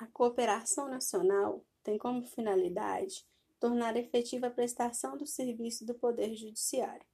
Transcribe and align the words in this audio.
A 0.00 0.06
cooperação 0.06 0.88
nacional 0.88 1.62
tem 1.82 1.98
como 1.98 2.26
finalidade 2.26 3.26
tornar 3.58 3.98
efetiva 3.98 4.46
a 4.46 4.50
prestação 4.50 5.14
do 5.14 5.26
serviço 5.26 5.84
do 5.84 5.94
Poder 5.94 6.34
Judiciário. 6.34 7.04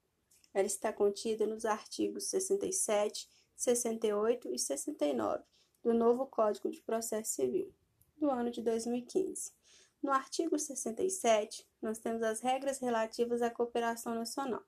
Ela 0.55 0.69
está 0.69 0.93
contida 0.93 1.49
nos 1.49 1.65
artigos 1.65 2.29
67, 2.31 3.29
68 3.57 4.55
e 4.55 4.59
69 4.61 5.43
do 5.83 5.93
novo 5.93 6.27
Código 6.27 6.71
de 6.71 6.81
Processo 6.81 7.33
Civil, 7.33 7.75
do 8.17 8.31
ano 8.31 8.53
de 8.53 8.63
2015. 8.63 9.51
No 10.01 10.13
artigo 10.13 10.57
67, 10.57 11.67
nós 11.83 11.99
temos 11.99 12.23
as 12.23 12.41
regras 12.41 12.79
relativas 12.79 13.43
à 13.43 13.51
cooperação 13.51 14.15
nacional, 14.15 14.63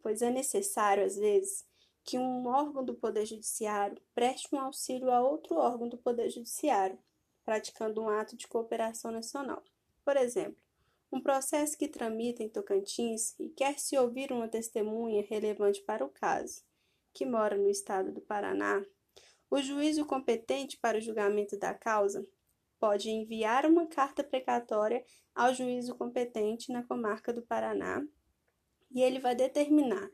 pois 0.00 0.22
é 0.22 0.30
necessário, 0.30 1.04
às 1.04 1.16
vezes, 1.16 1.66
que 2.04 2.16
um 2.16 2.46
órgão 2.46 2.84
do 2.84 2.94
Poder 2.94 3.26
Judiciário 3.26 4.00
preste 4.14 4.54
um 4.54 4.60
auxílio 4.60 5.10
a 5.10 5.20
outro 5.20 5.56
órgão 5.56 5.88
do 5.88 5.98
Poder 5.98 6.30
Judiciário, 6.30 6.96
praticando 7.48 8.02
um 8.02 8.10
ato 8.10 8.36
de 8.36 8.46
cooperação 8.46 9.10
nacional. 9.10 9.64
Por 10.04 10.18
exemplo, 10.18 10.62
um 11.10 11.18
processo 11.18 11.78
que 11.78 11.88
tramita 11.88 12.42
em 12.42 12.48
Tocantins 12.50 13.34
e 13.40 13.48
quer 13.48 13.78
se 13.78 13.96
ouvir 13.96 14.30
uma 14.30 14.46
testemunha 14.46 15.24
relevante 15.26 15.80
para 15.80 16.04
o 16.04 16.10
caso, 16.10 16.62
que 17.14 17.24
mora 17.24 17.56
no 17.56 17.70
estado 17.70 18.12
do 18.12 18.20
Paraná, 18.20 18.84
o 19.50 19.62
juízo 19.62 20.04
competente 20.04 20.76
para 20.76 20.98
o 20.98 21.00
julgamento 21.00 21.58
da 21.58 21.72
causa 21.72 22.28
pode 22.78 23.08
enviar 23.08 23.64
uma 23.64 23.86
carta 23.86 24.22
precatória 24.22 25.02
ao 25.34 25.54
juízo 25.54 25.94
competente 25.94 26.70
na 26.70 26.82
comarca 26.82 27.32
do 27.32 27.40
Paraná 27.40 28.06
e 28.90 29.00
ele 29.00 29.20
vai 29.20 29.34
determinar 29.34 30.10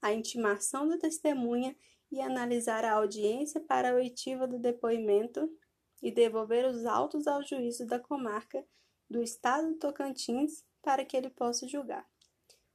a 0.00 0.14
intimação 0.14 0.88
da 0.88 0.96
testemunha 0.96 1.76
e 2.10 2.22
analisar 2.22 2.82
a 2.82 2.94
audiência 2.94 3.60
para 3.60 3.90
a 3.90 3.94
oitiva 3.94 4.48
do 4.48 4.58
depoimento 4.58 5.54
e 6.02 6.10
devolver 6.10 6.64
os 6.66 6.84
autos 6.84 7.26
ao 7.26 7.42
juízo 7.42 7.86
da 7.86 7.98
comarca 7.98 8.64
do 9.08 9.22
Estado 9.22 9.68
do 9.68 9.78
Tocantins 9.78 10.64
para 10.82 11.04
que 11.04 11.16
ele 11.16 11.30
possa 11.30 11.66
julgar. 11.66 12.08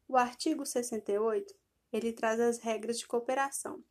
O 0.07 0.17
artigo 0.17 0.65
68, 0.65 1.53
ele 1.91 2.11
traz 2.11 2.39
as 2.39 2.59
regras 2.59 2.99
de 2.99 3.07
cooperação. 3.07 3.83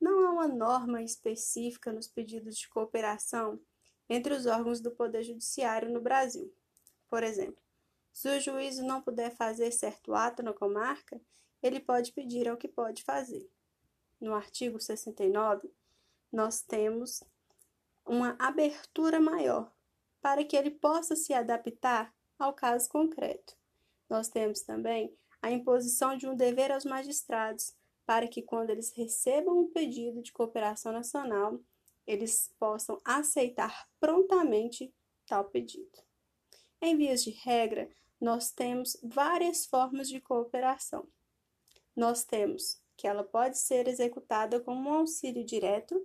Não 0.00 0.26
há 0.26 0.30
uma 0.32 0.48
norma 0.48 1.02
específica 1.02 1.92
nos 1.92 2.08
pedidos 2.08 2.56
de 2.56 2.68
cooperação 2.68 3.60
entre 4.08 4.34
os 4.34 4.46
órgãos 4.46 4.80
do 4.80 4.90
Poder 4.90 5.22
Judiciário 5.22 5.90
no 5.90 6.00
Brasil. 6.00 6.52
Por 7.08 7.22
exemplo, 7.22 7.62
se 8.12 8.28
o 8.28 8.40
juízo 8.40 8.84
não 8.84 9.00
puder 9.00 9.34
fazer 9.34 9.70
certo 9.72 10.14
ato 10.14 10.42
na 10.42 10.52
comarca, 10.52 11.20
ele 11.62 11.80
pode 11.80 12.12
pedir 12.12 12.48
ao 12.48 12.56
que 12.56 12.68
pode 12.68 13.02
fazer. 13.02 13.48
No 14.20 14.34
artigo 14.34 14.80
69, 14.80 15.70
nós 16.30 16.60
temos 16.62 17.22
uma 18.06 18.36
abertura 18.38 19.20
maior 19.20 19.72
para 20.20 20.44
que 20.44 20.56
ele 20.56 20.70
possa 20.70 21.14
se 21.14 21.32
adaptar 21.32 22.14
ao 22.38 22.52
caso 22.52 22.88
concreto. 22.88 23.56
Nós 24.08 24.28
temos 24.28 24.62
também 24.62 25.14
a 25.42 25.50
imposição 25.50 26.16
de 26.16 26.26
um 26.26 26.34
dever 26.34 26.72
aos 26.72 26.84
magistrados 26.84 27.74
para 28.06 28.26
que, 28.28 28.42
quando 28.42 28.70
eles 28.70 28.92
recebam 28.94 29.58
um 29.58 29.70
pedido 29.70 30.22
de 30.22 30.32
cooperação 30.32 30.92
nacional, 30.92 31.60
eles 32.06 32.54
possam 32.58 33.00
aceitar 33.04 33.88
prontamente 33.98 34.92
tal 35.26 35.44
pedido. 35.44 35.98
Em 36.80 36.96
vias 36.96 37.24
de 37.24 37.30
regra, 37.30 37.88
nós 38.20 38.50
temos 38.50 38.96
várias 39.02 39.66
formas 39.66 40.08
de 40.08 40.20
cooperação. 40.20 41.08
Nós 41.96 42.24
temos 42.24 42.80
que 42.96 43.06
ela 43.06 43.24
pode 43.24 43.58
ser 43.58 43.88
executada 43.88 44.60
como 44.60 44.90
um 44.90 44.94
auxílio 44.94 45.44
direto, 45.44 46.00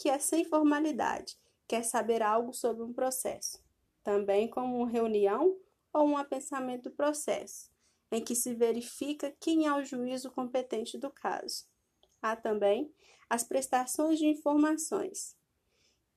que 0.00 0.08
é 0.08 0.18
sem 0.18 0.46
formalidade 0.46 1.38
quer 1.68 1.84
saber 1.84 2.22
algo 2.22 2.54
sobre 2.54 2.82
um 2.82 2.90
processo, 2.90 3.62
também 4.02 4.48
como 4.48 4.78
uma 4.78 4.88
reunião 4.88 5.58
ou 5.92 6.08
um 6.08 6.16
apensamento 6.16 6.88
do 6.88 6.96
processo, 6.96 7.70
em 8.10 8.24
que 8.24 8.34
se 8.34 8.54
verifica 8.54 9.30
quem 9.38 9.66
é 9.66 9.74
o 9.74 9.84
juízo 9.84 10.30
competente 10.30 10.96
do 10.96 11.10
caso. 11.10 11.66
Há 12.22 12.34
também 12.34 12.90
as 13.28 13.44
prestações 13.44 14.18
de 14.18 14.26
informações, 14.26 15.36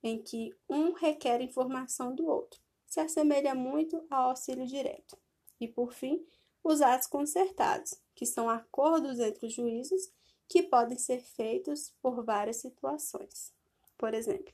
em 0.02 0.18
que 0.24 0.56
um 0.70 0.94
requer 0.94 1.42
informação 1.42 2.16
do 2.16 2.26
outro, 2.26 2.62
se 2.88 3.02
assemelha 3.02 3.54
muito 3.54 4.02
ao 4.10 4.30
auxílio 4.30 4.66
direto. 4.66 5.18
E, 5.60 5.68
por 5.68 5.92
fim, 5.92 6.26
os 6.64 6.82
atos 6.82 7.08
concertados, 7.08 8.02
que 8.16 8.26
são 8.26 8.50
acordos 8.50 9.20
entre 9.20 9.46
os 9.46 9.54
juízes 9.54 10.10
que 10.48 10.64
podem 10.64 10.98
ser 10.98 11.20
feitos 11.20 11.94
por 12.02 12.24
várias 12.24 12.58
situações. 12.58 13.54
Por 13.98 14.14
exemplo, 14.14 14.54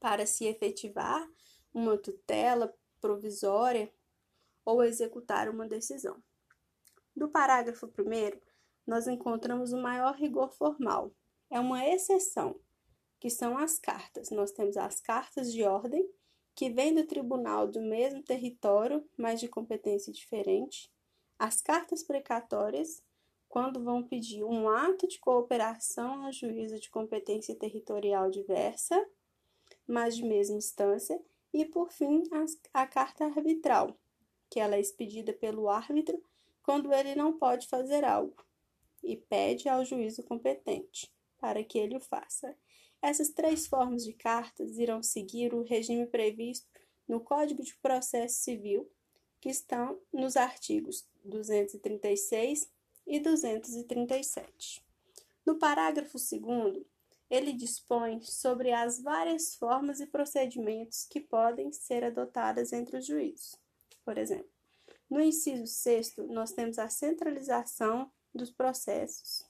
para 0.00 0.26
se 0.26 0.44
efetivar 0.46 1.28
uma 1.72 1.96
tutela 1.98 2.74
provisória 3.00 3.92
ou 4.64 4.82
executar 4.82 5.48
uma 5.48 5.66
decisão. 5.66 6.22
Do 7.14 7.28
parágrafo 7.28 7.86
1, 7.86 8.38
nós 8.86 9.06
encontramos 9.06 9.72
o 9.72 9.80
maior 9.80 10.14
rigor 10.14 10.52
formal. 10.52 11.12
É 11.50 11.58
uma 11.58 11.86
exceção, 11.86 12.60
que 13.18 13.30
são 13.30 13.56
as 13.58 13.78
cartas. 13.78 14.30
Nós 14.30 14.52
temos 14.52 14.76
as 14.76 15.00
cartas 15.00 15.52
de 15.52 15.62
ordem, 15.64 16.08
que 16.54 16.70
vêm 16.70 16.94
do 16.94 17.06
tribunal 17.06 17.68
do 17.68 17.80
mesmo 17.80 18.22
território, 18.22 19.08
mas 19.16 19.40
de 19.40 19.48
competência 19.48 20.12
diferente. 20.12 20.90
As 21.38 21.60
cartas 21.62 22.02
precatórias, 22.02 23.02
quando 23.48 23.82
vão 23.82 24.02
pedir 24.02 24.44
um 24.44 24.68
ato 24.68 25.08
de 25.08 25.18
cooperação 25.18 26.26
ao 26.26 26.32
juízo 26.32 26.78
de 26.78 26.90
competência 26.90 27.54
territorial 27.54 28.30
diversa 28.30 29.04
mas 29.88 30.14
de 30.14 30.22
mesma 30.22 30.58
instância, 30.58 31.18
e 31.52 31.64
por 31.64 31.90
fim 31.90 32.22
a, 32.30 32.82
a 32.82 32.86
carta 32.86 33.24
arbitral, 33.24 33.98
que 34.50 34.60
ela 34.60 34.76
é 34.76 34.80
expedida 34.80 35.32
pelo 35.32 35.70
árbitro 35.70 36.22
quando 36.62 36.92
ele 36.92 37.14
não 37.14 37.38
pode 37.38 37.66
fazer 37.66 38.04
algo 38.04 38.44
e 39.02 39.16
pede 39.16 39.68
ao 39.68 39.84
juízo 39.84 40.22
competente 40.22 41.10
para 41.38 41.64
que 41.64 41.78
ele 41.78 41.96
o 41.96 42.00
faça. 42.00 42.54
Essas 43.00 43.30
três 43.30 43.66
formas 43.66 44.04
de 44.04 44.12
cartas 44.12 44.76
irão 44.76 45.02
seguir 45.02 45.54
o 45.54 45.62
regime 45.62 46.06
previsto 46.06 46.66
no 47.06 47.20
Código 47.20 47.62
de 47.62 47.74
Processo 47.76 48.42
Civil, 48.42 48.90
que 49.40 49.48
estão 49.48 49.98
nos 50.12 50.36
artigos 50.36 51.08
236 51.24 52.70
e 53.08 53.18
237. 53.18 54.84
No 55.44 55.58
parágrafo 55.58 56.18
2 56.18 56.84
ele 57.30 57.52
dispõe 57.52 58.20
sobre 58.22 58.72
as 58.72 59.00
várias 59.00 59.54
formas 59.54 60.00
e 60.00 60.06
procedimentos 60.06 61.04
que 61.04 61.20
podem 61.20 61.72
ser 61.72 62.04
adotadas 62.04 62.72
entre 62.72 62.96
os 62.96 63.06
juízes. 63.06 63.54
Por 64.04 64.16
exemplo, 64.16 64.50
no 65.10 65.20
inciso 65.20 65.66
6, 65.66 66.16
nós 66.28 66.52
temos 66.52 66.78
a 66.78 66.88
centralização 66.88 68.10
dos 68.34 68.50
processos, 68.50 69.44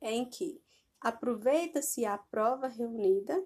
em 0.00 0.28
que 0.28 0.60
aproveita-se 1.00 2.04
a 2.04 2.18
prova 2.18 2.68
reunida 2.68 3.44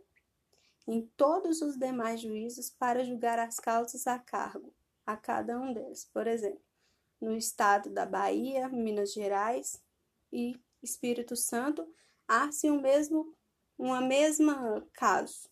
em 0.86 1.06
todos 1.16 1.62
os 1.62 1.78
demais 1.78 2.20
juízos 2.20 2.70
para 2.70 3.04
julgar 3.04 3.38
as 3.38 3.58
causas 3.58 4.06
a 4.06 4.18
cargo 4.18 4.74
a 5.06 5.16
cada 5.16 5.58
um 5.58 5.72
deles. 5.72 6.04
Por 6.12 6.26
exemplo, 6.26 6.62
no 7.24 7.34
estado 7.34 7.88
da 7.88 8.04
Bahia, 8.04 8.68
Minas 8.68 9.12
Gerais 9.12 9.82
e 10.30 10.60
Espírito 10.82 11.34
Santo, 11.34 11.88
há-se 12.28 12.70
um 12.70 12.80
mesmo, 12.80 13.34
uma 13.78 14.00
mesma 14.00 14.86
caso. 14.92 15.48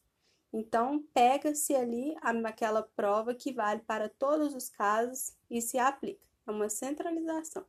Então, 0.53 1.03
pega-se 1.15 1.75
ali 1.75 2.15
aquela 2.45 2.83
prova 2.83 3.35
que 3.35 3.53
vale 3.53 3.81
para 3.81 4.11
todos 4.11 4.55
os 4.55 4.69
casos 4.69 5.35
e 5.51 5.63
se 5.63 5.79
aplica. 5.79 6.27
É 6.47 6.51
uma 6.51 6.69
centralização. 6.69 7.65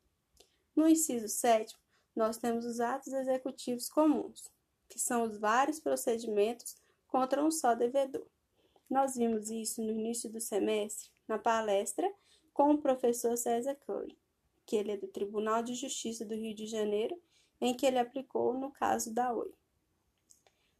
No 0.75 0.87
inciso 0.87 1.29
7, 1.29 1.73
nós 2.13 2.37
temos 2.37 2.65
os 2.65 2.81
atos 2.81 3.13
executivos 3.13 3.87
comuns, 3.87 4.51
que 4.89 4.99
são 4.99 5.23
os 5.23 5.37
vários 5.37 5.79
procedimentos 5.79 6.75
contra 7.07 7.41
um 7.41 7.49
só 7.49 7.73
devedor. 7.73 8.27
Nós 8.89 9.15
vimos 9.15 9.49
isso 9.49 9.81
no 9.81 9.91
início 9.91 10.29
do 10.29 10.41
semestre, 10.41 11.09
na 11.25 11.39
palestra 11.39 12.12
com 12.53 12.73
o 12.73 12.77
professor 12.77 13.35
César 13.37 13.75
Curry, 13.75 14.17
que 14.65 14.75
ele 14.75 14.91
é 14.91 14.97
do 14.97 15.07
Tribunal 15.07 15.63
de 15.63 15.73
Justiça 15.73 16.23
do 16.23 16.35
Rio 16.35 16.53
de 16.53 16.67
Janeiro 16.67 17.19
em 17.59 17.73
que 17.73 17.85
ele 17.85 17.97
aplicou 17.97 18.53
no 18.53 18.71
caso 18.71 19.13
da 19.13 19.33
Oi. 19.33 19.53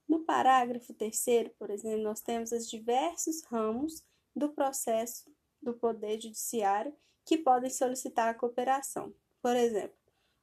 No 0.07 0.19
parágrafo 0.19 0.93
terceiro, 0.93 1.49
por 1.57 1.69
exemplo, 1.69 2.03
nós 2.03 2.21
temos 2.21 2.51
os 2.51 2.69
diversos 2.69 3.41
ramos 3.43 4.03
do 4.35 4.49
processo 4.49 5.31
do 5.61 5.73
Poder 5.73 6.19
Judiciário 6.19 6.93
que 7.25 7.37
podem 7.37 7.69
solicitar 7.69 8.29
a 8.29 8.33
cooperação. 8.33 9.13
Por 9.41 9.55
exemplo, 9.55 9.97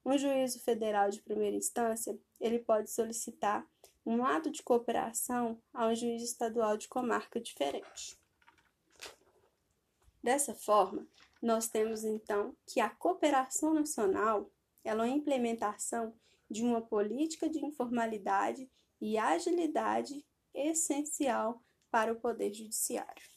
um 0.04 0.16
juízo 0.16 0.60
federal 0.60 1.10
de 1.10 1.20
primeira 1.20 1.56
instância, 1.56 2.18
ele 2.40 2.58
pode 2.58 2.90
solicitar 2.90 3.66
um 4.04 4.24
ato 4.24 4.50
de 4.50 4.62
cooperação 4.62 5.60
a 5.74 5.86
um 5.86 5.94
juiz 5.94 6.22
estadual 6.22 6.76
de 6.76 6.88
comarca 6.88 7.38
diferente. 7.38 8.19
Dessa 10.22 10.54
forma, 10.54 11.06
nós 11.40 11.68
temos 11.68 12.04
então 12.04 12.54
que 12.66 12.80
a 12.80 12.90
cooperação 12.90 13.72
nacional 13.72 14.50
ela 14.84 15.06
é 15.06 15.08
uma 15.08 15.16
implementação 15.16 16.14
de 16.50 16.62
uma 16.62 16.80
política 16.80 17.48
de 17.48 17.64
informalidade 17.64 18.68
e 19.00 19.16
agilidade 19.16 20.24
essencial 20.52 21.62
para 21.90 22.12
o 22.12 22.16
Poder 22.16 22.52
Judiciário. 22.52 23.29